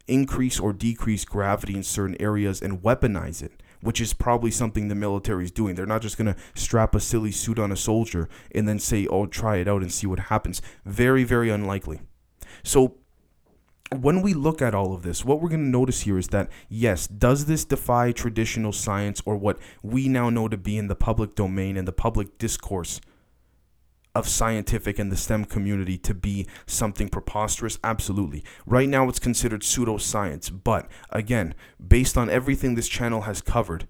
increase 0.07 0.59
or 0.59 0.71
decrease 0.71 1.25
gravity 1.25 1.75
in 1.75 1.83
certain 1.83 2.15
areas 2.21 2.61
and 2.61 2.81
weaponize 2.81 3.41
it, 3.41 3.63
which 3.81 3.99
is 3.99 4.13
probably 4.13 4.51
something 4.51 4.87
the 4.87 4.95
military 4.95 5.45
is 5.45 5.51
doing. 5.51 5.75
They're 5.75 5.85
not 5.85 6.01
just 6.01 6.17
going 6.17 6.33
to 6.33 6.39
strap 6.53 6.95
a 6.95 6.99
silly 6.99 7.31
suit 7.31 7.57
on 7.57 7.71
a 7.71 7.77
soldier 7.77 8.29
and 8.53 8.67
then 8.67 8.79
say, 8.79 9.07
oh, 9.07 9.25
try 9.25 9.57
it 9.57 9.67
out 9.67 9.81
and 9.81 9.91
see 9.91 10.07
what 10.07 10.19
happens. 10.19 10.61
Very, 10.85 11.23
very 11.23 11.49
unlikely. 11.49 12.01
So 12.63 12.97
when 13.91 14.21
we 14.21 14.33
look 14.33 14.61
at 14.61 14.73
all 14.73 14.93
of 14.93 15.03
this, 15.03 15.23
what 15.23 15.41
we're 15.41 15.49
going 15.49 15.63
to 15.63 15.69
notice 15.69 16.01
here 16.01 16.17
is 16.17 16.29
that, 16.29 16.49
yes, 16.69 17.07
does 17.07 17.45
this 17.45 17.63
defy 17.63 18.11
traditional 18.11 18.71
science 18.71 19.21
or 19.25 19.37
what 19.37 19.59
we 19.83 20.07
now 20.07 20.29
know 20.29 20.47
to 20.47 20.57
be 20.57 20.77
in 20.77 20.87
the 20.87 20.95
public 20.95 21.35
domain 21.35 21.77
and 21.77 21.87
the 21.87 21.93
public 21.93 22.37
discourse 22.37 22.99
of 24.15 24.27
scientific 24.27 24.97
and 24.97 25.11
the 25.11 25.17
STEM 25.17 25.45
community 25.45 25.97
to 25.99 26.13
be 26.13 26.47
something 26.65 27.09
preposterous? 27.09 27.77
Absolutely. 27.83 28.43
Right 28.65 28.89
now, 28.89 29.07
it's 29.07 29.19
considered 29.19 29.61
pseudoscience. 29.61 30.51
But 30.63 30.89
again, 31.11 31.53
based 31.85 32.17
on 32.17 32.29
everything 32.29 32.75
this 32.75 32.87
channel 32.87 33.21
has 33.21 33.41
covered, 33.41 33.87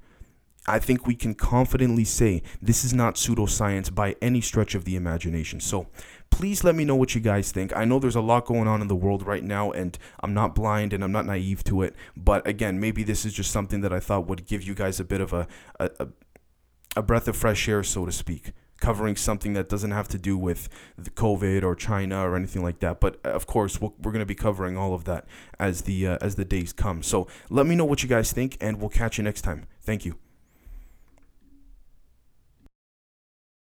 I 0.67 0.79
think 0.79 1.05
we 1.05 1.15
can 1.15 1.35
confidently 1.35 2.05
say 2.05 2.41
this 2.61 2.83
is 2.83 2.93
not 2.93 3.15
pseudoscience 3.15 3.93
by 3.93 4.15
any 4.21 4.41
stretch 4.41 4.73
of 4.73 4.83
the 4.83 4.95
imagination. 4.95 5.59
So 5.59 5.87
please 6.35 6.65
let 6.65 6.75
me 6.75 6.83
know 6.83 6.97
what 6.97 7.15
you 7.15 7.21
guys 7.21 7.53
think. 7.53 7.73
I 7.73 7.85
know 7.85 7.97
there's 7.97 8.17
a 8.17 8.21
lot 8.21 8.45
going 8.45 8.67
on 8.67 8.81
in 8.81 8.89
the 8.89 8.95
world 8.95 9.25
right 9.25 9.41
now, 9.41 9.71
and 9.71 9.97
I'm 10.19 10.33
not 10.33 10.53
blind 10.53 10.91
and 10.91 11.01
I'm 11.01 11.13
not 11.13 11.25
naive 11.25 11.63
to 11.63 11.81
it. 11.81 11.95
But 12.17 12.45
again, 12.45 12.77
maybe 12.77 13.03
this 13.03 13.23
is 13.23 13.31
just 13.31 13.51
something 13.51 13.79
that 13.79 13.93
I 13.93 14.01
thought 14.01 14.27
would 14.27 14.45
give 14.45 14.61
you 14.61 14.75
guys 14.75 14.99
a 14.99 15.05
bit 15.05 15.21
of 15.21 15.31
a, 15.31 15.47
a, 15.79 16.07
a 16.97 17.01
breath 17.01 17.29
of 17.29 17.37
fresh 17.37 17.69
air, 17.69 17.83
so 17.83 18.05
to 18.05 18.11
speak 18.11 18.51
covering 18.81 19.15
something 19.15 19.53
that 19.53 19.69
doesn't 19.69 19.91
have 19.91 20.09
to 20.09 20.17
do 20.17 20.37
with 20.37 20.67
the 20.97 21.09
COVID 21.09 21.63
or 21.63 21.75
China 21.75 22.19
or 22.27 22.35
anything 22.35 22.61
like 22.61 22.79
that. 22.79 22.99
But 22.99 23.17
uh, 23.25 23.29
of 23.29 23.47
course, 23.47 23.79
we 23.79 23.87
are 23.87 24.11
going 24.11 24.19
to 24.19 24.25
be 24.25 24.35
covering 24.35 24.75
all 24.75 24.93
of 24.93 25.05
that 25.05 25.25
as 25.57 25.83
the 25.83 26.05
uh, 26.05 26.17
as 26.19 26.35
the 26.35 26.43
days 26.43 26.73
come. 26.73 27.01
So 27.01 27.27
let 27.49 27.65
me 27.65 27.75
know 27.75 27.85
what 27.85 28.03
you 28.03 28.09
guys 28.09 28.33
think, 28.33 28.57
and 28.59 28.81
we'll 28.81 28.89
catch 28.89 29.17
you 29.17 29.23
next 29.23 29.41
time. 29.43 29.67
Thank 29.81 30.03
you. 30.03 30.24